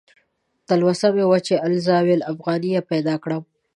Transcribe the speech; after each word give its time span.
تلوسه 0.67 1.07
مې 1.15 1.25
وه 1.29 1.39
چې 1.47 1.53
"الزاویة 1.67 2.15
الافغانیه" 2.17 2.81
پیدا 2.91 3.15
کړم. 3.23 3.43